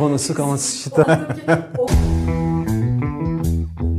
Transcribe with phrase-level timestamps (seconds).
[0.00, 1.28] Konusu Kamatsushita.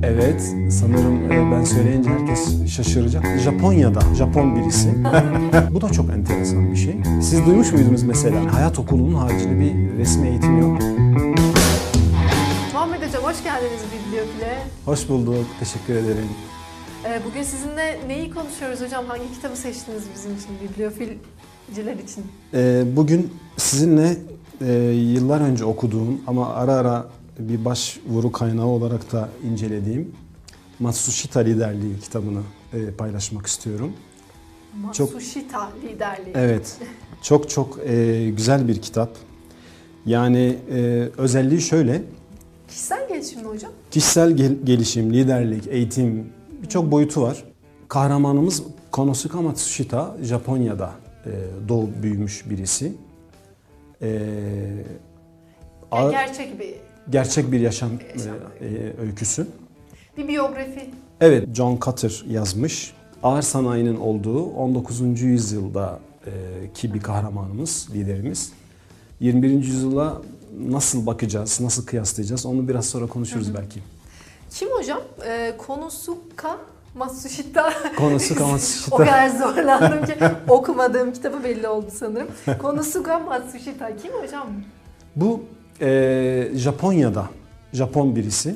[0.03, 3.25] Evet, sanırım e, ben söyleyince herkes şaşıracak.
[3.39, 4.89] Japonya'da, Japon birisi.
[5.71, 6.95] Bu da çok enteresan bir şey.
[7.21, 8.53] Siz duymuş muydunuz mesela?
[8.53, 10.81] Hayat okulunun haricinde bir resmi eğitim yok.
[12.73, 14.57] Muhammed Hocam hoş geldiniz Bibliofil'e.
[14.85, 16.29] Hoş bulduk, teşekkür ederim.
[17.05, 19.05] Ee, bugün sizinle neyi konuşuyoruz hocam?
[19.05, 20.49] Hangi kitabı seçtiniz bizim için,
[21.71, 22.23] bibliofilciler için?
[22.53, 24.17] E, Bugün sizinle
[24.61, 27.07] e, yıllar önce okuduğum ama ara ara
[27.39, 30.11] bir başvuru kaynağı olarak da incelediğim
[30.79, 32.41] Matsushita Liderliği kitabını
[32.73, 33.91] e, paylaşmak istiyorum.
[34.93, 36.33] Çok- Matsushita liderliği.
[36.35, 36.77] Evet,
[37.21, 39.09] çok çok e, güzel bir kitap.
[40.05, 42.01] Yani e, özelliği şöyle,
[42.67, 43.71] Kişisel gelişim mi hocam?
[43.91, 46.27] kişisel gel- gelişim, liderlik, eğitim
[46.63, 47.43] birçok boyutu var.
[47.87, 50.91] Kahramanımız Konosuke Matsushita, Japonya'da
[51.25, 51.29] e,
[51.69, 52.93] doğup büyümüş birisi.
[54.01, 54.83] E, Yani
[55.91, 56.73] ağır- gerçek bir,
[57.09, 59.47] gerçek bir yaşam Yaşam e, e, öyküsü.
[60.17, 60.89] bir biyografi.
[61.21, 62.93] Evet, John Cutter yazmış.
[63.23, 65.21] Ağır sanayinin olduğu 19.
[65.21, 66.31] yüzyılda e,
[66.73, 68.51] ki bir kahramanımız, liderimiz.
[69.19, 69.49] 21.
[69.49, 70.21] yüzyıla
[70.67, 73.79] nasıl bakacağız, nasıl kıyaslayacağız onu biraz sonra konuşuruz belki.
[74.49, 75.01] Kim hocam?
[75.27, 76.57] Ee, Konosuka
[76.95, 77.73] Matsushita.
[77.97, 78.97] Konusu o Kamatsushita.
[78.97, 80.13] kadar zorlandım ki
[80.47, 82.27] okumadığım kitabı belli oldu sanırım.
[82.61, 84.47] Konosuka Matsushita kim hocam?
[85.15, 85.43] Bu
[85.81, 87.25] e, Japonya'da,
[87.73, 88.55] Japon birisi.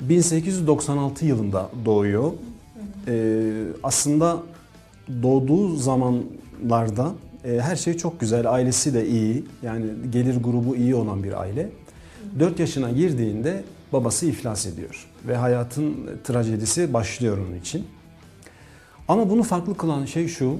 [0.00, 2.32] 1896 yılında doğuyor.
[3.08, 3.42] E,
[3.82, 4.36] aslında
[5.22, 7.12] doğduğu zamanlarda
[7.44, 9.44] e, her şey çok güzel, ailesi de iyi.
[9.62, 11.68] Yani gelir grubu iyi olan bir aile.
[12.38, 17.86] 4 yaşına girdiğinde babası iflas ediyor ve hayatın trajedisi başlıyor onun için.
[19.08, 20.58] Ama bunu farklı kılan şey şu,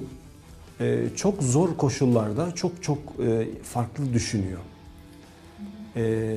[0.79, 4.59] e, çok zor koşullarda çok çok e, farklı düşünüyor.
[5.95, 6.35] E,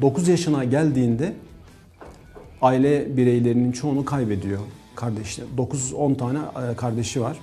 [0.00, 1.34] 9 yaşına geldiğinde
[2.62, 4.60] aile bireylerinin çoğunu kaybediyor.
[4.94, 7.38] Kardeşler 9-10 tane e, kardeşi var.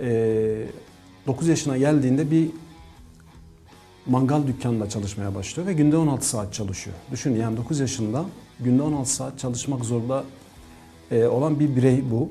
[0.00, 0.66] E,
[1.26, 2.50] 9 yaşına geldiğinde bir
[4.06, 6.96] mangal dükkanında çalışmaya başlıyor ve günde 16 saat çalışıyor.
[7.12, 8.24] Düşünün yani 9 yaşında
[8.60, 10.24] günde 16 saat çalışmak zorunda
[11.10, 12.30] e, olan bir birey bu.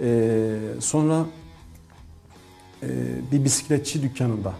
[0.00, 1.26] E, sonra
[2.82, 2.88] e,
[3.32, 4.52] bir bisikletçi dükkanında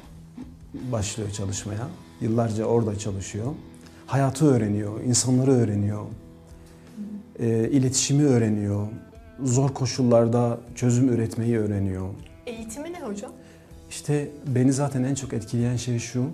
[0.93, 1.89] başlıyor çalışmaya.
[2.21, 3.47] Yıllarca orada çalışıyor.
[4.07, 6.07] Hayatı öğreniyor, insanları öğreniyor,
[7.39, 8.87] e, iletişimi öğreniyor,
[9.43, 12.09] zor koşullarda çözüm üretmeyi öğreniyor.
[12.47, 13.33] Eğitimi ne hocam?
[13.93, 16.25] İşte beni zaten en çok etkileyen şey şu,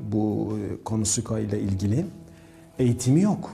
[0.00, 2.06] bu e, Konosuke ile ilgili.
[2.78, 3.50] Eğitimi yok.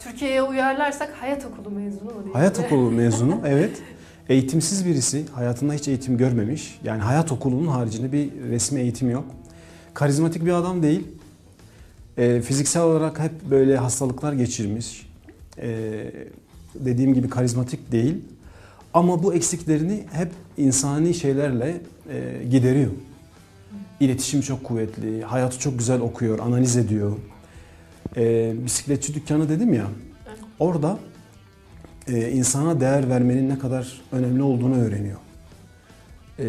[0.00, 3.82] Türkiye'ye uyarlarsak hayat okulu mezunu mu Hayat okulu mezunu, evet.
[4.28, 6.80] Eğitimsiz birisi, hayatında hiç eğitim görmemiş.
[6.84, 9.24] Yani hayat okulunun haricinde bir resmi eğitim yok.
[9.94, 11.06] Karizmatik bir adam değil.
[12.18, 15.06] Ee, fiziksel olarak hep böyle hastalıklar geçirmiş.
[15.58, 16.12] Ee,
[16.74, 18.24] dediğim gibi karizmatik değil.
[18.94, 22.90] Ama bu eksiklerini hep insani şeylerle e, gideriyor.
[24.00, 27.12] İletişim çok kuvvetli, hayatı çok güzel okuyor, analiz ediyor.
[28.16, 29.86] Ee, bisikletçi dükkanı dedim ya,
[30.58, 30.98] orada
[32.08, 35.18] e, insana değer vermenin ne kadar önemli olduğunu öğreniyor.
[36.38, 36.46] E,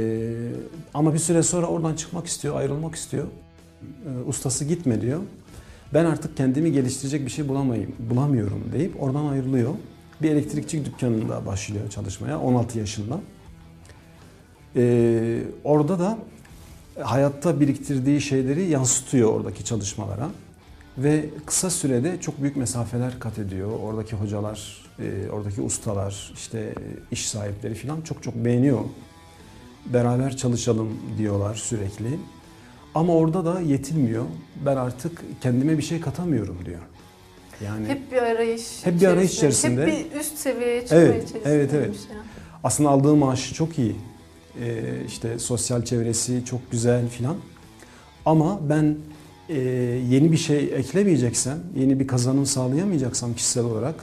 [0.93, 3.27] ama bir süre sonra oradan çıkmak istiyor, ayrılmak istiyor.
[3.83, 5.19] E, ustası gitme diyor.
[5.93, 9.73] Ben artık kendimi geliştirecek bir şey bulamayayım, bulamıyorum deyip oradan ayrılıyor.
[10.21, 13.19] Bir elektrikçi dükkanında başlıyor çalışmaya 16 yaşında.
[14.75, 16.17] E, orada da
[17.03, 20.29] hayatta biriktirdiği şeyleri yansıtıyor oradaki çalışmalara.
[20.97, 23.79] Ve kısa sürede çok büyük mesafeler kat ediyor.
[23.83, 26.73] Oradaki hocalar, e, oradaki ustalar, işte e,
[27.11, 28.79] iş sahipleri falan çok çok beğeniyor.
[29.85, 32.19] Beraber çalışalım diyorlar sürekli.
[32.95, 34.25] Ama orada da yetinmiyor.
[34.65, 36.81] Ben artık kendime bir şey katamıyorum diyor.
[37.65, 39.87] Yani Hep bir arayış Hep bir arayış içerisinde.
[39.87, 41.53] Hep bir üst seviyeye çıkma Evet, içerisinde.
[41.53, 41.95] evet, evet.
[42.63, 43.95] aslında aldığı maaşı çok iyi.
[44.61, 47.35] E, işte sosyal çevresi çok güzel filan.
[48.25, 48.95] Ama ben
[49.49, 49.59] e,
[50.09, 53.95] yeni bir şey eklemeyeceksem, yeni bir kazanım sağlayamayacaksam kişisel olarak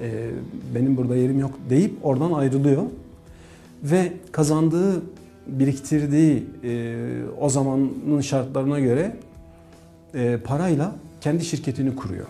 [0.00, 0.30] e,
[0.74, 2.82] benim burada yerim yok deyip oradan ayrılıyor.
[3.82, 5.02] Ve kazandığı,
[5.46, 6.96] biriktirdiği e,
[7.40, 9.16] o zamanın şartlarına göre
[10.14, 12.26] e, parayla kendi şirketini kuruyor.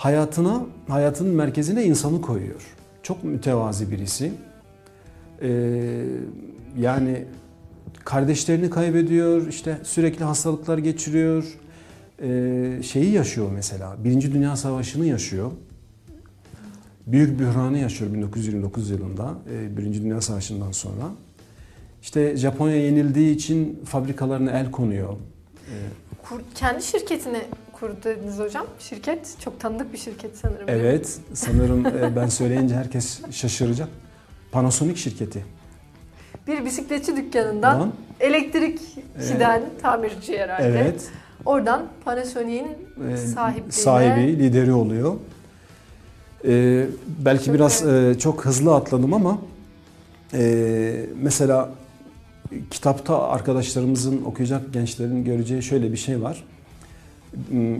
[0.00, 2.60] Hayatına, hayatının merkezine insanı koyuyor.
[3.02, 4.32] Çok mütevazi birisi.
[5.42, 6.04] Ee,
[6.78, 7.24] yani
[8.04, 11.58] kardeşlerini kaybediyor, işte sürekli hastalıklar geçiriyor.
[12.22, 15.50] Ee, şeyi yaşıyor mesela, Birinci Dünya Savaşı'nı yaşıyor.
[17.06, 21.04] Büyük bühranı yaşıyor 1929 yılında, e, Birinci Dünya Savaşı'ndan sonra.
[22.02, 25.12] İşte Japonya yenildiği için fabrikalarına el konuyor.
[25.12, 27.42] Ee, kendi şirketini
[27.80, 28.66] kurdu dediniz hocam.
[28.78, 30.68] Şirket çok tanıdık bir şirket sanırım.
[30.68, 33.88] Evet, sanırım e, ben söyleyince herkes şaşıracak.
[34.52, 35.44] Panasonic şirketi.
[36.46, 40.68] Bir bisikletçi dükkanından Lan, elektrikçiden tamirci herhalde.
[40.68, 41.10] Evet.
[41.44, 42.66] Oradan Panasonic'in
[43.12, 45.14] e, sahipliğine sahibi, lideri oluyor.
[46.44, 46.86] E,
[47.24, 49.38] belki Çok biraz e, çok hızlı atladım ama
[50.34, 51.70] e, mesela
[52.70, 56.44] kitapta arkadaşlarımızın okuyacak gençlerin göreceği şöyle bir şey var.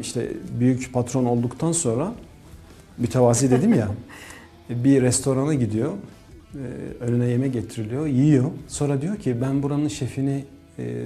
[0.00, 2.14] İşte büyük patron olduktan sonra
[2.98, 3.88] mütevazi dedim ya
[4.70, 5.92] bir restorana gidiyor.
[6.54, 8.50] e, Önüne yemek getiriliyor, yiyor.
[8.68, 10.44] Sonra diyor ki ben buranın şefini
[10.78, 11.04] e,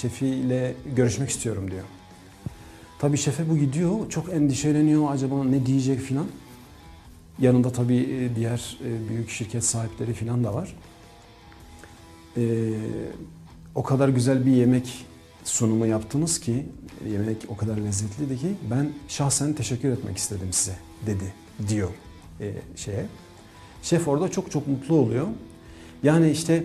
[0.00, 1.84] şefiyle görüşmek istiyorum diyor.
[2.98, 6.26] Tabii şefe bu gidiyor, çok endişeleniyor acaba ne diyecek filan.
[7.38, 8.78] Yanında tabii e, diğer
[9.08, 10.76] büyük şirket sahipleri filan da var.
[13.74, 15.06] O kadar güzel bir yemek
[15.44, 16.66] sunumu yaptınız ki,
[17.12, 20.76] yemek o kadar lezzetliydi ki ben şahsen teşekkür etmek istedim size
[21.06, 21.32] dedi
[21.68, 21.88] diyor
[22.40, 23.06] e, şeye.
[23.82, 25.26] Şef orada çok çok mutlu oluyor.
[26.02, 26.64] Yani işte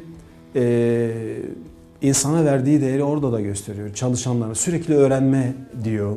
[0.55, 1.37] e,
[2.01, 3.93] insana verdiği değeri orada da gösteriyor.
[3.93, 6.15] Çalışanlara sürekli öğrenme diyor.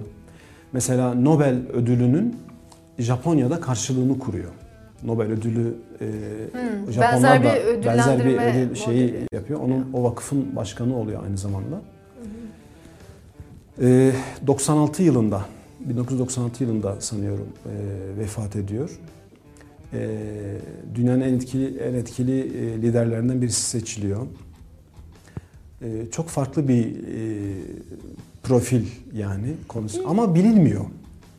[0.73, 2.37] Mesela Nobel ödülünün
[2.99, 4.51] Japonya'da karşılığını kuruyor.
[5.05, 9.27] Nobel ödülü e, Hmm, Japonlar benzer bir da benzer bir ödül şeyi modeli.
[9.33, 9.61] yapıyor.
[9.61, 11.81] Onun o vakıfın başkanı oluyor aynı zamanda.
[13.83, 14.13] E,
[14.47, 15.45] 96 yılında
[15.81, 17.73] 1996 yılında sanıyorum e,
[18.21, 18.91] vefat ediyor.
[19.93, 20.09] E,
[20.95, 24.27] dünyanın en etkili en etkili e, liderlerinden birisi seçiliyor.
[25.83, 27.53] E, çok farklı bir e,
[28.43, 30.85] profil yani konusu ama bilinmiyor.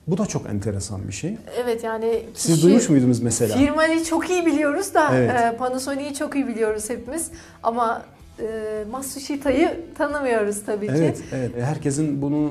[0.07, 1.37] Bu da çok enteresan bir şey.
[1.63, 3.57] Evet yani Siz kişi- duymuş muydunuz mesela?
[3.57, 5.31] Firmayı çok iyi biliyoruz da Evet.
[5.53, 7.31] e, Panasonic'i çok iyi biliyoruz hepimiz
[7.63, 8.03] ama
[8.41, 10.93] e, Matsushita'yı tanımıyoruz tabii ki.
[10.95, 11.51] Evet, evet.
[11.61, 12.45] Herkesin bunu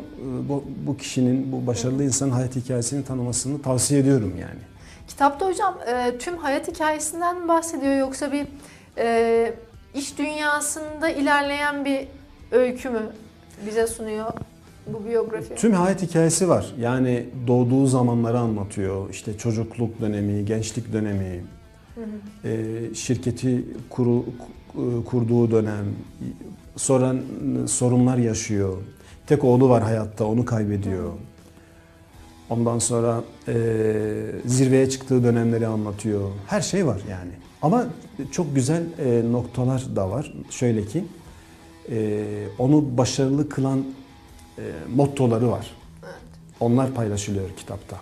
[0.44, 4.60] e, bu, bu kişinin, bu başarılı insanın hayat hikayesini tanımasını tavsiye ediyorum yani.
[5.08, 8.46] Kitapta hocam e, tüm hayat hikayesinden mi bahsediyor yoksa bir
[8.98, 9.52] e,
[9.94, 12.06] iş dünyasında ilerleyen bir
[12.52, 13.02] öykü mü
[13.66, 14.32] bize sunuyor
[14.86, 15.54] bu biyografi?
[15.54, 16.74] Tüm hayat hikayesi var.
[16.80, 19.10] Yani doğduğu zamanları anlatıyor.
[19.10, 21.44] İşte çocukluk dönemi, gençlik dönemi,
[21.94, 22.48] Hı hı.
[22.48, 24.57] e, şirketi kuru, ku-
[25.06, 25.84] kurduğu dönem,
[26.76, 27.14] sonra
[27.66, 28.76] sorunlar yaşıyor.
[29.26, 31.12] Tek oğlu var hayatta, onu kaybediyor.
[32.50, 33.54] Ondan sonra e,
[34.46, 36.30] zirveye çıktığı dönemleri anlatıyor.
[36.46, 37.30] Her şey var yani.
[37.62, 37.86] Ama
[38.32, 40.34] çok güzel e, noktalar da var.
[40.50, 41.04] Şöyle ki,
[41.90, 42.24] e,
[42.58, 43.84] onu başarılı kılan
[44.58, 44.62] e,
[44.94, 45.70] mottoları var.
[46.60, 47.96] Onlar paylaşılıyor kitapta.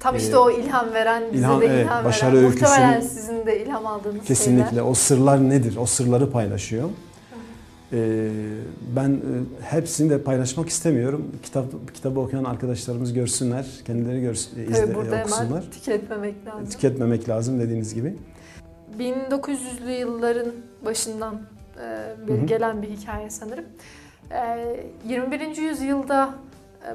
[0.00, 2.44] Tam işte Ee, o ilham veren, bize ilham- de evet, ilham başarı veren.
[2.50, 4.68] öyküsünü- Muhtemelen sizin de ilham aldığınız Kesinlikle.
[4.68, 4.82] şeyler.
[4.82, 5.76] O sırlar nedir?
[5.76, 6.88] O sırları paylaşıyor.
[7.92, 8.28] Ee,
[8.96, 9.18] ben e,
[9.62, 11.26] hepsini de paylaşmak istemiyorum.
[11.42, 11.64] Kitap
[11.94, 15.48] kitabı okuyan arkadaşlarımız görsünler, kendileri görsün, Tabii izle, burada okusunlar.
[15.48, 16.66] hemen tüketmemek lazım.
[16.70, 18.16] Tüketmemek lazım dediğiniz gibi.
[18.98, 20.52] 1900'lü yılların
[20.84, 21.34] başından
[21.82, 22.46] e, bir Hı hı.
[22.46, 23.64] gelen bir hikaye sanırım.
[24.30, 24.76] E,
[25.08, 25.56] 21.
[25.62, 26.47] yüzyılda e,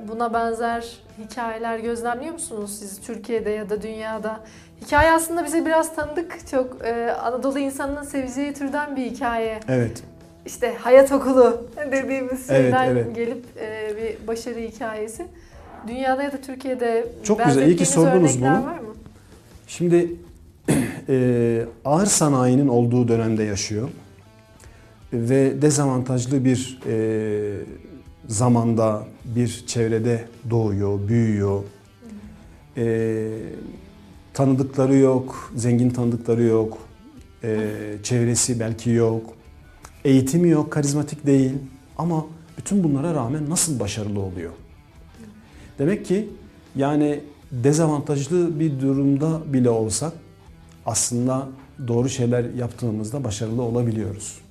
[0.08, 4.40] buna benzer hikayeler gözlemliyor musunuz siz Türkiye'de ya da dünyada?
[4.86, 6.48] Hikaye aslında bize biraz tanıdık.
[6.52, 9.60] Çok e, Anadolu insanının seveceği türden bir hikaye.
[9.68, 10.04] Evet.
[10.46, 13.16] İşte hayat okulu dediğimiz Evet, şeyden evet.
[13.16, 15.26] gelip e, bir başarı hikayesi.
[15.88, 18.50] Dünyada ya da Türkiye'de Çok güzel, iyi ki sordunuz bunu.
[18.50, 18.94] var mı?
[19.68, 20.16] Şimdi
[21.10, 23.90] e, ağır sanayinin olduğu dönemde yaşıyor
[25.14, 26.94] ve dezavantajlı bir e,
[28.28, 31.64] zamanda bir çevrede doğuyor, büyüyor.
[32.78, 33.28] E,
[34.34, 36.78] tanıdıkları yok, zengin tanıdıkları yok,
[37.44, 37.70] e,
[38.04, 39.34] çevresi belki yok,
[40.06, 41.54] eğitimi yok, karizmatik değil
[41.98, 42.26] ama
[42.58, 44.52] bütün bunlara rağmen nasıl başarılı oluyor?
[45.80, 46.30] Demek ki
[46.76, 47.20] yani
[47.52, 50.14] dezavantajlı bir durumda bile olsak
[50.86, 51.48] aslında
[51.88, 54.43] doğru şeyler yaptığımızda başarılı olabiliyoruz.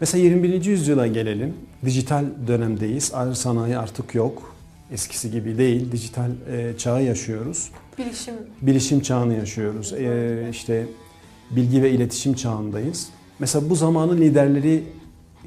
[0.00, 0.64] Mesela 21.
[0.64, 1.54] yüzyıla gelelim.
[1.84, 3.14] Dijital dönemdeyiz.
[3.14, 4.54] Ağır sanayi artık yok.
[4.92, 5.92] Eskisi gibi değil.
[5.92, 7.70] Dijital e, çağı yaşıyoruz.
[7.98, 9.92] Bilişim Bilişim çağını yaşıyoruz.
[9.92, 10.86] E, işte
[11.50, 13.08] bilgi ve iletişim çağındayız.
[13.38, 14.84] Mesela bu zamanın liderleri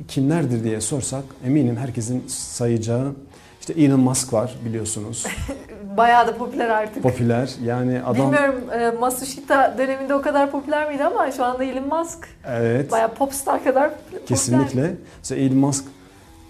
[0.08, 3.16] kimlerdir diye sorsak eminim herkesin sayacağı
[3.60, 5.26] işte Elon Musk var biliyorsunuz.
[5.98, 7.04] bayağı da popüler artık.
[7.04, 7.52] Popüler.
[7.64, 12.28] Yani adam Bilmiyorum e, Matsushita döneminde o kadar popüler miydi ama şu anda Elon Musk
[12.48, 12.92] evet.
[12.92, 14.26] bayağı popstar kadar popüler.
[14.26, 14.94] Kesinlikle.
[15.18, 15.86] Mesela Elon Musk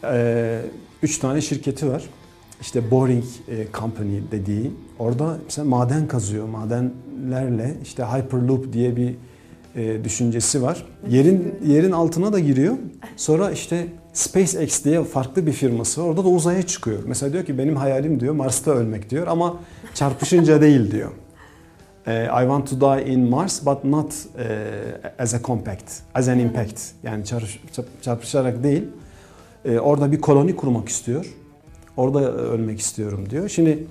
[0.04, 0.62] e,
[1.04, 2.04] üç tane şirketi var.
[2.62, 4.72] İşte Boring e, Company dediği.
[5.00, 6.48] Orada mesela maden kazıyor.
[6.48, 9.16] Madenlerle işte Hyperloop diye bir
[9.76, 10.86] e, düşüncesi var.
[11.10, 12.76] Yerin yerin altına da giriyor.
[13.16, 16.08] Sonra işte SpaceX diye farklı bir firması var.
[16.10, 17.00] Orada da uzaya çıkıyor.
[17.06, 19.58] Mesela diyor ki benim hayalim diyor Mars'ta ölmek diyor ama
[19.94, 21.12] çarpışınca değil diyor.
[22.08, 24.44] E, I want to die in Mars but not e,
[25.20, 25.84] as a compact,
[26.16, 26.82] as an impact.
[27.04, 28.84] Yani çarpış- çarp- çarpışarak değil.
[29.66, 31.26] E, orada bir koloni kurmak istiyor.
[31.98, 33.50] Orada ölmek istiyorum diyor.
[33.50, 33.88] Şimdi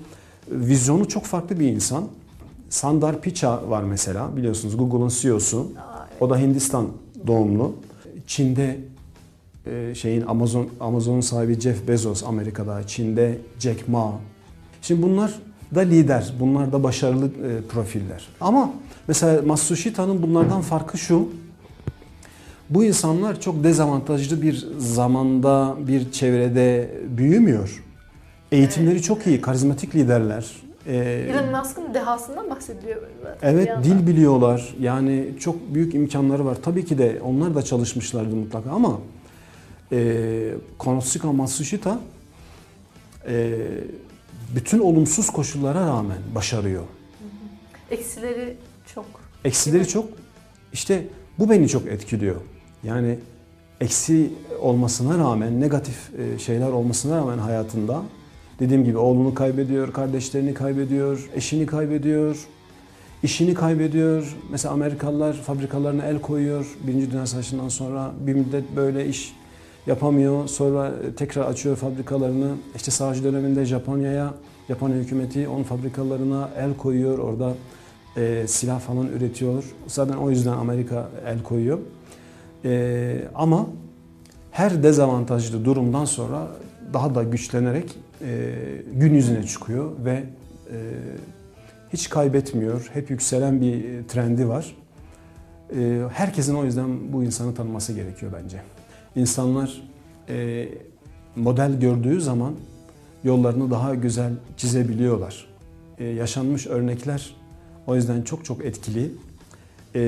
[0.51, 2.03] vizyonu çok farklı bir insan.
[2.69, 5.71] Sundar Pichai var mesela biliyorsunuz Google'un CEO'su.
[6.19, 6.87] O da Hindistan
[7.27, 7.75] doğumlu.
[8.27, 8.77] Çin'de
[9.95, 14.19] şeyin Amazon Amazon'un sahibi Jeff Bezos Amerika'da, Çin'de Jack Ma.
[14.81, 15.39] Şimdi bunlar
[15.75, 18.27] da lider, bunlar da başarılı e, profiller.
[18.41, 18.71] Ama
[19.07, 21.29] mesela Matsushita'nın bunlardan farkı şu.
[22.69, 27.83] Bu insanlar çok dezavantajlı bir zamanda, bir çevrede büyümüyor.
[28.51, 30.45] Eğitimleri çok iyi, karizmatik liderler.
[30.87, 33.53] E, Elon Musk'ın dehasından bahsediliyor zaten.
[33.53, 34.75] Evet dil biliyorlar.
[34.79, 36.57] Yani çok büyük imkanları var.
[36.63, 38.99] Tabii ki de onlar da çalışmışlardı mutlaka ama
[39.91, 41.99] e, Konosuke Matsushita
[43.27, 43.57] e,
[44.55, 46.83] bütün olumsuz koşullara rağmen başarıyor.
[47.91, 48.57] Eksileri
[48.95, 49.05] çok.
[49.45, 50.09] Eksileri çok.
[50.73, 51.07] İşte
[51.39, 52.35] bu beni çok etkiliyor.
[52.83, 53.19] Yani
[53.81, 58.01] eksi olmasına rağmen, negatif e, şeyler olmasına rağmen hayatında
[58.59, 62.47] dediğim gibi oğlunu kaybediyor, kardeşlerini kaybediyor, eşini kaybediyor,
[63.23, 64.37] işini kaybediyor.
[64.51, 66.77] Mesela Amerikalılar fabrikalarına el koyuyor.
[66.87, 69.35] Birinci Dünya Savaşı'ndan sonra bir müddet böyle iş
[69.87, 70.47] yapamıyor.
[70.47, 72.51] Sonra tekrar açıyor fabrikalarını.
[72.75, 74.33] İşte savaş döneminde Japonya'ya,
[74.67, 77.17] Japonya hükümeti onun fabrikalarına el koyuyor.
[77.17, 77.53] Orada
[78.17, 79.63] e, silah falan üretiyor.
[79.87, 81.79] Zaten o yüzden Amerika el koyuyor.
[82.65, 83.67] E, ama
[84.51, 86.47] her dezavantajlı durumdan sonra
[86.93, 88.55] daha da güçlenerek e,
[88.93, 90.23] gün yüzüne çıkıyor ve
[90.71, 90.77] e,
[91.93, 92.89] hiç kaybetmiyor.
[92.93, 94.75] Hep yükselen bir trendi var.
[95.75, 98.61] E, herkesin o yüzden bu insanı tanıması gerekiyor bence.
[99.19, 99.81] İnsanlar
[100.29, 100.67] e,
[101.35, 102.53] model gördüğü zaman
[103.23, 105.47] yollarını daha güzel çizebiliyorlar.
[105.97, 107.35] E, yaşanmış örnekler
[107.87, 109.11] o yüzden çok çok etkili.
[109.95, 109.99] E,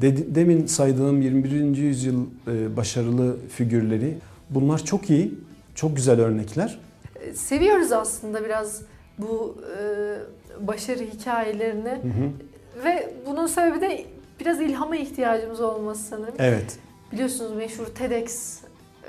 [0.00, 1.76] dedi- demin saydığım 21.
[1.76, 4.18] yüzyıl e, başarılı figürleri
[4.50, 5.34] bunlar çok iyi,
[5.74, 6.78] çok güzel örnekler.
[7.20, 8.82] E, Seviyoruz aslında biraz
[9.18, 12.84] bu e, başarı hikayelerini Hı hı.
[12.84, 14.04] ve bunun sebebi de
[14.40, 16.34] biraz ilhama ihtiyacımız olması sanırım.
[16.38, 16.78] Evet.
[17.12, 18.58] Biliyorsunuz meşhur TEDx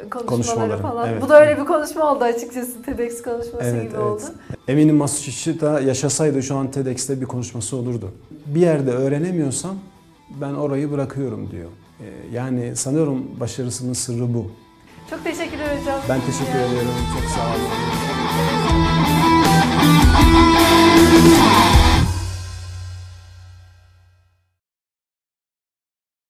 [0.10, 1.10] konuşmaları Konuşmaları, falan.
[1.10, 1.22] evet.
[1.22, 4.05] Bu da öyle bir konuşma oldu açıkçası TEDx konuşması Evet, gibi evet.
[4.05, 4.22] oldu.
[4.67, 8.12] Eminim Matsushita yaşasaydı şu an TEDx'te bir konuşması olurdu.
[8.45, 9.75] Bir yerde öğrenemiyorsam
[10.41, 11.69] ben orayı bırakıyorum diyor.
[12.00, 12.05] E,
[12.36, 14.51] Yani sanıyorum başarısının sırrı bu.
[15.10, 16.00] Çok teşekkür ederim hocam.
[16.10, 16.91] Ben teşekkür ediyorum.
[17.22, 18.74] Çok sağ olun.